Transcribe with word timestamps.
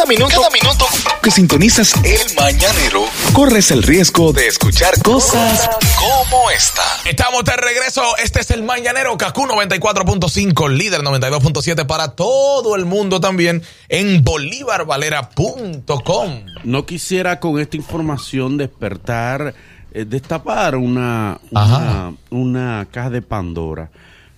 Cada 0.00 0.08
minuto, 0.08 0.34
cada 0.34 0.48
minuto 0.48 0.86
que 1.22 1.30
sintonizas 1.30 1.92
el 2.04 2.34
mañanero, 2.34 3.04
corres 3.34 3.70
el 3.70 3.82
riesgo 3.82 4.32
de 4.32 4.46
escuchar 4.46 4.94
cosas 5.02 5.68
como 5.98 6.50
esta. 6.50 6.80
Estamos 7.04 7.44
de 7.44 7.54
regreso. 7.54 8.16
Este 8.16 8.40
es 8.40 8.50
el 8.50 8.62
Mañanero 8.62 9.18
Kaku 9.18 9.42
94.5, 9.42 10.70
líder 10.70 11.02
92.7 11.02 11.86
para 11.86 12.12
todo 12.12 12.76
el 12.76 12.86
mundo 12.86 13.20
también 13.20 13.62
en 13.90 14.24
bolívarvalera.com. 14.24 16.44
No 16.64 16.86
quisiera 16.86 17.38
con 17.38 17.60
esta 17.60 17.76
información 17.76 18.56
despertar, 18.56 19.54
eh, 19.92 20.06
destapar 20.06 20.76
una, 20.76 21.38
una 22.30 22.88
caja 22.90 23.10
de 23.10 23.20
Pandora, 23.20 23.90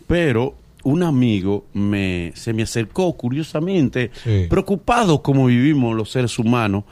pero 0.09 0.57
un 0.85 1.03
amigo 1.03 1.67
me, 1.75 2.33
se 2.35 2.53
me 2.53 2.63
acercó 2.63 3.13
curiosamente, 3.17 4.11
Sí. 4.25 4.47
preocupado 4.49 5.23
como 5.23 5.47
vivimos 5.47 5.97
los 5.97 6.11
seres 6.11 6.39
humanos, 6.39 6.85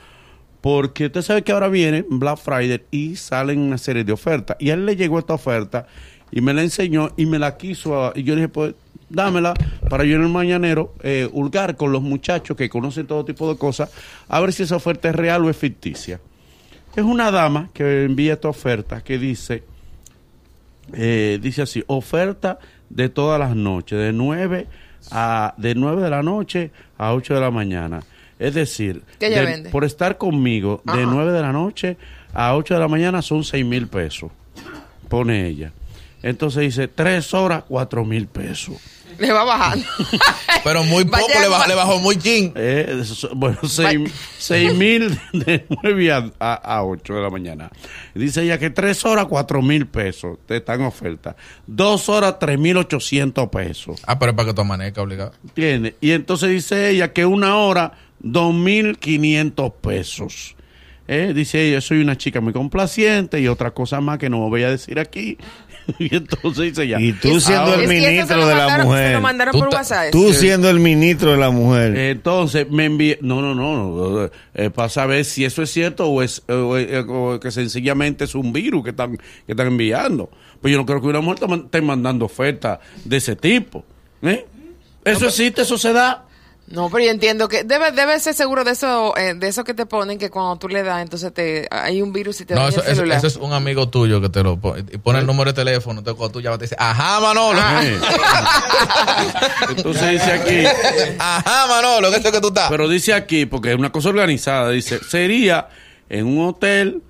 porque 0.61 1.07
usted 1.07 1.23
sabe 1.23 1.43
que 1.43 1.53
ahora 1.53 1.69
viene 1.69 2.05
Black 2.09 2.39
Friday 2.39 2.83
y 2.91 3.17
salen 3.17 3.59
una 3.61 3.79
serie 3.79 4.05
de 4.05 4.13
ofertas. 4.13 4.57
Y 4.61 4.71
a 4.71 4.75
él 4.75 4.85
le 4.87 4.97
llegó 4.97 5.19
esta 5.19 5.35
oferta 5.35 5.87
y 6.31 6.41
me 6.43 6.53
la 6.53 6.63
enseñó 6.63 7.11
y 7.17 7.27
me 7.27 7.39
la 7.39 7.57
quiso. 7.57 8.05
a- 8.07 8.13
y 8.15 8.23
yo 8.25 8.35
dije, 8.35 8.49
pues 8.49 8.75
dámela 9.09 9.55
para 9.89 10.05
yo 10.05 10.17
en 10.17 10.23
el 10.23 10.29
mañanero 10.29 10.95
eh, 11.03 11.29
hurgar 11.33 11.77
con 11.77 11.91
los 11.93 12.03
muchachos 12.03 12.57
que 12.57 12.69
conocen 12.69 13.07
todo 13.07 13.25
tipo 13.25 13.51
de 13.53 13.59
cosas, 13.59 13.91
a 14.29 14.39
ver 14.41 14.53
si 14.53 14.63
esa 14.63 14.77
oferta 14.77 15.09
es 15.09 15.17
real 15.17 15.45
o 15.45 15.51
es 15.51 15.57
ficticia. 15.57 16.21
Es 16.95 17.05
una 17.05 17.31
dama 17.31 17.71
que 17.73 18.05
envía 18.05 18.35
esta 18.35 18.49
oferta 18.49 19.03
que 19.03 19.19
dice, 19.19 19.63
eh, 20.95 21.39
dice 21.43 21.63
así, 21.63 21.83
oferta 21.87 22.59
de 22.89 23.09
todas 23.09 23.39
las 23.39 23.55
noches, 23.57 23.99
de 23.99 24.13
9 24.13 24.67
a 25.11 25.55
de 25.57 25.75
9 25.75 26.03
de 26.03 26.11
la 26.11 26.23
noche 26.23 26.71
a 26.99 27.15
8 27.15 27.35
de 27.35 27.41
la 27.41 27.51
mañana. 27.51 28.01
Es 28.39 28.55
decir, 28.55 29.03
¿Qué 29.19 29.27
ella 29.29 29.45
de- 29.45 29.71
por 29.71 29.85
estar 29.85 30.17
conmigo 30.19 30.81
de 30.85 30.93
Ajá. 31.03 31.03
9 31.11 31.33
de 31.33 31.41
la 31.43 31.53
noche 31.53 31.97
a 32.33 32.55
8 32.57 32.75
de 32.75 32.81
la 32.81 32.89
mañana 32.89 33.23
son 33.23 33.45
6 33.45 33.65
mil 33.65 33.87
pesos, 33.89 34.31
pone 35.09 35.47
ella. 35.47 35.73
Entonces 36.23 36.63
dice, 36.63 36.89
3 36.89 37.33
horas, 37.35 37.65
4 37.69 38.05
mil 38.05 38.27
pesos. 38.27 38.77
Le 39.21 39.33
va 39.33 39.45
bajando. 39.45 39.87
Pero 40.65 40.83
muy 40.83 41.05
poco 41.05 41.29
le, 41.41 41.47
bajó, 41.49 41.69
le 41.69 41.75
bajó 41.75 42.01
muy 42.01 42.17
chin. 42.17 42.53
Eh, 42.57 43.03
bueno, 43.35 43.59
6 43.63 44.75
mil 44.75 45.21
de 45.33 45.67
9 45.83 46.13
a, 46.13 46.31
a, 46.39 46.55
a 46.55 46.85
8 46.85 47.15
de 47.15 47.21
la 47.21 47.29
mañana. 47.31 47.71
Dice 48.15 48.43
ella 48.43 48.59
que 48.59 48.71
3 48.71 49.05
horas, 49.05 49.27
4 49.29 49.61
mil 49.63 49.87
pesos. 49.87 50.39
Te 50.47 50.57
están 50.57 50.81
oferta. 50.83 51.37
2 51.67 52.09
horas, 52.09 52.39
3 52.39 52.59
mil 52.59 52.79
800 52.79 53.49
pesos. 53.51 54.01
Ah, 54.07 54.19
pero 54.19 54.31
es 54.33 54.37
para 54.37 54.49
que 54.49 54.55
tú 54.55 54.63
amanezcas 54.63 55.05
obligado. 55.05 55.33
¿Entiendes? 55.45 55.95
Y 56.01 56.13
entonces 56.13 56.49
dice 56.49 56.89
ella 56.91 57.13
que 57.13 57.27
una 57.27 57.57
hora, 57.57 57.93
2.500 58.23 59.75
pesos. 59.81 60.57
Eh, 61.13 61.33
Dice 61.35 61.69
ella, 61.69 61.81
soy 61.81 62.01
una 62.01 62.17
chica 62.17 62.41
muy 62.41 62.53
complaciente 62.53 63.41
y 63.41 63.49
otra 63.49 63.73
cosa 63.73 64.01
más 64.01 64.19
que 64.19 64.31
no 64.31 64.49
voy 64.49 64.63
a 64.63 64.71
decir 64.71 65.01
aquí. 65.01 65.37
y 65.99 66.15
entonces 66.15 66.65
dice 66.65 66.83
ella, 66.85 67.01
Y 67.01 67.13
tú 67.15 67.41
siendo 67.41 67.63
ahora- 67.63 67.83
el 67.83 67.89
ministro 67.89 68.47
de 68.47 68.55
la 68.55 68.61
mandaron- 68.67 68.87
mujer. 68.87 69.21
mandaron 69.21 69.53
Tú 69.53 69.59
por 69.61 69.69
ta- 69.71 69.77
WhatsApp. 69.79 70.11
Tú 70.13 70.33
siendo 70.33 70.69
el 70.71 70.81
ministro 70.81 71.33
de 71.33 71.37
la 71.39 71.51
mujer. 71.51 71.97
Entonces 71.97 72.71
me 72.71 72.85
envié, 72.87 73.19
no, 73.23 73.41
no, 73.43 73.55
no, 73.55 73.77
no, 73.77 74.31
eh, 74.55 74.71
para 74.71 74.89
saber 74.89 75.25
si 75.25 75.45
eso 75.45 75.63
es 75.63 75.71
cierto 75.71 76.07
o 76.07 76.23
es 76.23 76.43
o, 76.49 76.77
eh, 76.79 76.99
o 77.09 77.39
que 77.41 77.51
sencillamente 77.51 78.25
es 78.25 78.35
un 78.35 78.53
virus 78.53 78.85
que 78.85 78.91
están 78.91 79.17
que 79.17 79.23
están 79.53 79.67
enviando. 79.69 80.31
Pues 80.61 80.73
yo 80.73 80.79
no 80.79 80.87
creo 80.87 81.01
que 81.01 81.07
una 81.09 81.21
mujer 81.21 81.49
esté 81.65 81.81
mandando 81.81 82.25
ofertas 82.27 82.79
de 83.05 83.17
ese 83.17 83.35
tipo. 83.37 83.85
¿eh? 84.23 84.45
Eso 85.05 85.27
existe, 85.27 85.63
eso 85.63 85.79
se 85.79 85.93
da. 85.93 86.27
No, 86.71 86.89
pero 86.89 87.05
yo 87.05 87.11
entiendo 87.11 87.49
que 87.49 87.65
debe, 87.65 87.91
debe 87.91 88.19
ser 88.21 88.33
seguro 88.33 88.63
de 88.63 88.71
eso, 88.71 89.17
eh, 89.17 89.35
de 89.35 89.49
eso 89.49 89.65
que 89.65 89.75
te 89.75 89.87
ponen 89.87 90.19
que 90.19 90.31
cuando 90.31 90.57
tú 90.57 90.69
le 90.69 90.85
das, 90.85 91.03
entonces 91.03 91.35
te 91.35 91.67
hay 91.71 92.01
un 92.01 92.13
virus 92.13 92.41
y 92.41 92.45
te 92.47 92.55
No, 92.55 92.69
eso, 92.69 92.81
el 92.81 92.87
eso- 92.87 92.95
celular. 92.97 93.19
eso 93.19 93.27
es 93.27 93.37
un 93.37 93.53
amigo 93.53 93.89
tuyo 93.89 94.21
que 94.21 94.29
te 94.29 94.43
lo 94.45 94.57
pone. 94.57 94.85
Y 94.93 94.99
pone 94.99 95.19
el 95.19 95.27
número 95.27 95.53
de 95.53 95.55
teléfono. 95.65 95.99
Entonces, 95.99 96.17
cuando 96.17 96.33
tú 96.33 96.41
llamas, 96.41 96.61
te 96.61 96.67
dice, 96.67 96.77
ajá, 96.79 97.19
Manolo. 97.21 97.59
Eh. 97.83 98.01
Entonces 99.71 100.11
dice 100.13 100.33
aquí, 100.33 101.17
Ajá, 101.19 101.67
Manolo, 101.67 102.11
que 102.11 102.17
esto 102.17 102.33
que 102.33 102.41
tú 102.41 102.49
estás. 102.49 102.71
pero 102.71 102.89
dice 102.89 103.15
aquí, 103.15 103.47
porque 103.47 103.71
es 103.73 103.77
una 103.79 103.91
cosa 103.91 104.09
organizada, 104.11 104.71
dice, 104.71 105.01
sería 105.03 105.69
en 106.09 106.27
un 106.27 106.47
hotel 106.49 107.03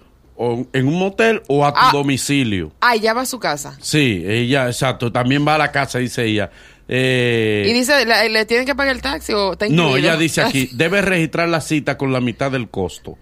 o 0.43 0.67
en 0.73 0.89
un 0.89 0.99
motel 0.99 1.43
o 1.49 1.67
a 1.67 1.73
tu 1.75 1.79
Ah. 1.83 1.91
domicilio. 1.93 2.73
Ah, 2.81 2.97
ya 2.97 3.13
va 3.13 3.21
a 3.23 3.27
su 3.27 3.39
casa. 3.39 3.77
Sí, 3.83 4.25
ella, 4.27 4.69
exacto, 4.69 5.13
también 5.13 5.47
va 5.47 5.57
a 5.57 5.59
la 5.59 5.71
casa, 5.71 5.99
dice 5.99 6.25
ella. 6.25 6.51
Eh, 6.89 7.67
Y 7.69 7.73
dice, 7.75 8.07
¿le, 8.07 8.31
le 8.31 8.47
tienen 8.47 8.65
que 8.67 8.75
pagar 8.75 8.97
el 8.97 9.03
taxi 9.03 9.33
o 9.35 9.53
está 9.53 9.69
No, 9.69 9.97
ella 9.99 10.17
dice 10.17 10.41
aquí, 10.41 10.71
debes 10.73 11.05
registrar 11.05 11.49
la 11.51 11.61
cita 11.61 11.99
con 11.99 12.11
la 12.13 12.21
mitad 12.21 12.51
del 12.51 12.69
costo. 12.71 13.19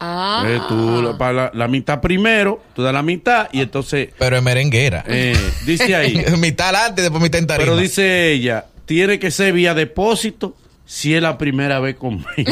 Ah. 0.00 0.44
Eh, 0.46 0.58
tú 0.68 1.02
la- 1.02 1.18
para 1.18 1.32
la, 1.32 1.50
la 1.54 1.68
mitad 1.68 2.00
primero, 2.00 2.62
tú 2.74 2.82
das 2.82 2.94
la 2.94 3.02
mitad 3.02 3.48
y 3.52 3.60
entonces 3.60 4.08
Pero 4.18 4.36
es 4.36 4.42
merenguera. 4.42 5.04
eh, 5.06 5.36
dice 5.66 5.94
ahí, 5.96 6.24
mitad 6.38 6.68
adelante 6.70 7.00
y 7.00 7.04
después 7.04 7.22
mitad 7.22 7.40
en 7.40 7.46
tarima. 7.46 7.64
pero 7.66 7.76
dice 7.76 8.32
ella, 8.32 8.64
tiene 8.86 9.18
que 9.18 9.30
ser 9.30 9.52
vía 9.52 9.74
depósito 9.74 10.56
si 10.90 11.14
es 11.14 11.20
la 11.20 11.36
primera 11.36 11.80
vez 11.80 11.96
conmigo. 11.96 12.24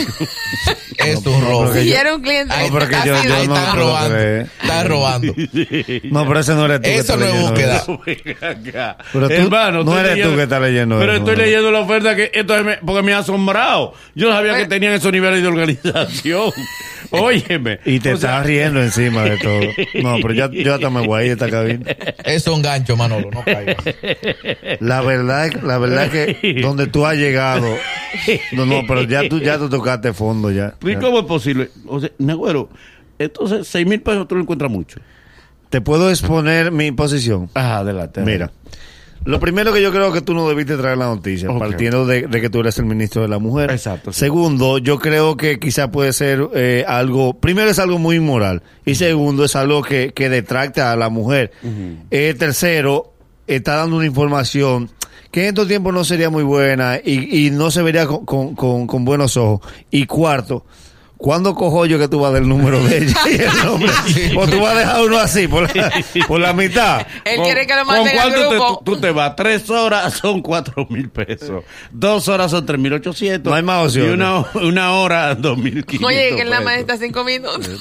es 0.98 1.24
un 1.26 1.40
robo. 1.40 1.64
porque 1.64 1.82
Si 1.82 1.92
era 1.94 2.14
un 2.14 2.20
cliente. 2.22 2.52
Ahí, 2.52 2.68
No, 2.68 2.74
pero 2.74 2.88
que 2.88 2.96
ahí- 2.96 3.08
yo- 3.08 3.22
yo 3.24 3.34
ahí 3.34 3.46
no 3.48 3.56
están 3.56 3.74
puedo 3.74 3.86
robando. 3.88 4.16
Están 4.18 4.88
robando. 4.88 5.34
no, 6.04 6.26
pero 6.28 6.40
ese 6.40 6.54
no 6.54 6.64
eres 6.66 6.76
tú. 6.78 6.82
que 6.82 6.94
Eso 6.96 7.16
no 7.16 7.24
es 7.24 7.40
búsqueda. 7.40 7.76
eso. 7.78 8.00
Pero 9.12 9.28
tú- 9.28 9.34
Hermano, 9.34 9.84
no 9.84 9.98
eres 9.98 10.10
tú 10.12 10.16
leyendo- 10.16 10.36
que 10.36 10.42
estás 10.42 10.60
leyendo 10.60 10.98
Pero 10.98 11.12
eso, 11.12 11.20
estoy 11.22 11.36
leyendo 11.36 11.70
la 11.70 11.80
oferta 11.80 12.14
que 12.14 12.30
esto 12.34 12.62
me- 12.62 12.76
porque 12.76 13.02
me 13.02 13.14
ha 13.14 13.18
asombrado. 13.18 13.94
Yo 14.14 14.28
no 14.28 14.34
sabía 14.36 14.52
que 14.52 14.58
Pero- 14.58 14.68
tenían 14.68 14.92
esos 14.92 15.12
niveles 15.12 15.40
de 15.40 15.48
organización. 15.48 16.52
Óyeme. 17.10 17.78
Y 17.84 18.00
te 18.00 18.12
O 18.14 18.16
sea, 18.16 18.30
estás 18.32 18.46
riendo 18.46 18.82
encima 18.82 19.22
de 19.22 19.38
todo. 19.38 19.60
No, 20.02 20.16
pero 20.20 20.34
yo, 20.34 20.50
yo 20.52 20.74
hasta 20.74 20.90
me 20.90 21.06
voy 21.06 21.20
a 21.20 21.24
ir 21.24 21.36
de 21.36 21.44
esta 21.46 21.48
cabina. 21.56 21.96
Es 22.24 22.46
un 22.48 22.60
gancho, 22.62 22.96
Manolo. 22.96 23.30
No 23.30 23.44
caigas. 23.44 23.76
La 24.80 25.00
verdad, 25.02 25.50
la 25.62 25.78
verdad 25.78 26.10
que 26.10 26.58
donde 26.60 26.86
tú 26.88 27.06
has 27.06 27.16
llegado. 27.16 27.66
No, 28.52 28.66
no, 28.66 28.82
pero 28.86 29.02
ya 29.02 29.28
tú, 29.28 29.40
ya 29.40 29.58
tú 29.58 29.68
tocaste 29.68 30.12
fondo 30.12 30.50
ya. 30.50 30.74
¿Y 30.82 30.92
Ya. 30.92 30.98
cómo 31.00 31.20
es 31.20 31.24
posible? 31.26 31.70
O 31.86 32.00
sea, 32.00 32.10
Negüero, 32.18 32.68
entonces, 33.18 33.66
seis 33.66 33.86
mil 33.86 34.00
pesos 34.00 34.26
tú 34.28 34.34
lo 34.36 34.42
encuentras 34.42 34.70
mucho. 34.70 35.00
Te 35.70 35.80
puedo 35.80 36.10
exponer 36.10 36.70
mi 36.70 36.92
posición. 36.92 37.50
Ah, 37.54 37.78
adelante. 37.78 38.20
Mira, 38.22 38.52
lo 39.24 39.40
primero 39.40 39.72
que 39.72 39.82
yo 39.82 39.90
creo 39.90 40.12
que 40.12 40.20
tú 40.20 40.32
no 40.34 40.48
debiste 40.48 40.76
traer 40.76 40.98
la 40.98 41.06
noticia, 41.06 41.48
partiendo 41.58 42.06
de, 42.06 42.28
de 42.28 42.40
que 42.40 42.48
tú 42.48 42.60
eres 42.60 42.78
el 42.78 42.84
ministro 42.86 43.22
de 43.22 43.28
la 43.28 43.38
mujer. 43.40 43.72
Exacto, 43.72 44.12
sí. 44.12 44.20
Segundo, 44.20 44.78
yo 44.78 44.98
creo 45.00 45.36
que 45.36 45.58
quizá 45.58 45.90
puede 45.90 46.12
ser 46.12 46.48
eh, 46.54 46.84
algo, 46.86 47.34
primero 47.40 47.68
es 47.68 47.78
algo 47.80 47.98
muy 47.98 48.16
inmoral 48.16 48.62
y 48.84 48.94
segundo 48.94 49.44
es 49.44 49.56
algo 49.56 49.82
que, 49.82 50.12
que 50.14 50.28
detracta 50.28 50.92
a 50.92 50.96
la 50.96 51.08
mujer. 51.08 51.50
Eh, 52.12 52.34
tercero, 52.38 53.14
está 53.48 53.74
dando 53.76 53.96
una 53.96 54.06
información 54.06 54.90
que 55.30 55.42
en 55.42 55.48
estos 55.48 55.68
tiempos 55.68 55.92
no 55.94 56.04
sería 56.04 56.30
muy 56.30 56.42
buena 56.44 56.96
y, 57.02 57.46
y 57.46 57.50
no 57.50 57.70
se 57.70 57.82
vería 57.82 58.06
con, 58.06 58.24
con- 58.24 58.54
con- 58.54 58.86
con 58.86 59.04
buenos 59.04 59.36
ojos. 59.36 59.60
Y 59.90 60.06
cuarto, 60.06 60.64
¿Cuándo 61.18 61.54
cojo 61.54 61.86
yo 61.86 61.98
que 61.98 62.08
tú 62.08 62.20
vas 62.20 62.32
del 62.34 62.46
número 62.46 62.78
de 62.84 62.98
ella 62.98 63.16
y 63.30 63.34
el 63.40 63.64
nombre? 63.64 63.90
¿O 64.36 64.46
tú 64.46 64.60
vas 64.60 64.74
a 64.76 64.78
dejar 64.78 65.02
uno 65.02 65.18
así, 65.18 65.48
por 65.48 65.74
la, 65.74 65.90
por 66.28 66.38
la 66.40 66.52
mitad? 66.52 67.06
Él 67.24 67.36
¿Con- 67.36 67.44
quiere 67.46 67.66
que 67.66 67.74
lo 67.74 67.84
¿Con 67.86 67.94
manden 67.94 68.18
al 68.18 68.22
cuánto 68.32 68.48
te- 68.50 68.54
grupo. 68.56 68.82
tú, 68.84 68.94
tú 68.94 69.00
te 69.00 69.10
vas? 69.12 69.34
Tres 69.34 69.70
horas 69.70 70.12
son 70.12 70.42
cuatro 70.42 70.86
mil 70.90 71.08
pesos. 71.08 71.64
Dos 71.90 72.28
horas 72.28 72.50
son 72.50 72.66
tres 72.66 72.78
mil 72.78 72.92
ochocientos. 72.92 73.50
No 73.50 73.56
hay 73.56 73.62
más 73.62 73.86
opciones. 73.86 74.10
Y 74.10 74.14
una, 74.14 74.44
una 74.54 74.92
hora 74.92 75.34
dos 75.34 75.56
mil 75.56 75.86
quinientos 75.86 76.06
Oye, 76.08 76.36
que 76.36 76.42
en 76.42 76.50
la 76.50 76.58
pesos. 76.58 76.64
maestra 76.64 76.96
cinco 76.98 77.24
minutos. 77.24 77.66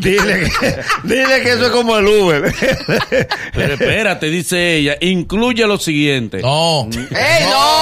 dile, 0.00 0.50
que, 0.60 0.76
dile 1.04 1.42
que 1.42 1.50
eso 1.52 1.66
es 1.66 1.70
como 1.70 1.96
el 1.96 2.06
Uber. 2.08 2.52
Pero 3.54 3.74
espérate, 3.74 4.26
dice 4.26 4.76
ella, 4.76 4.96
incluye 5.00 5.66
lo 5.66 5.78
siguiente. 5.78 6.38
No. 6.42 6.88
¡Ey, 6.92 7.44
no, 7.44 7.50
no, 7.50 7.79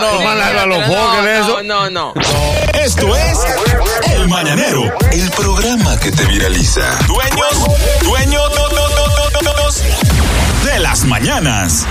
no! 0.00 0.20
no, 0.22 0.30
a 0.30 0.66
los 0.66 0.88
no, 0.88 0.94
foques 0.94 1.24
de 1.24 1.38
eso. 1.40 1.62
No, 1.62 1.90
no, 1.90 2.12
no. 2.12 2.14
Esto 2.74 3.16
es 3.16 3.38
El 4.12 4.28
Mañanero, 4.28 4.82
el 5.12 5.30
programa 5.30 5.98
que 5.98 6.10
te 6.10 6.24
viraliza. 6.26 6.98
Dueños, 7.06 7.66
dueños 8.02 8.58
de 10.64 10.78
las 10.80 11.04
mañanas. 11.04 11.86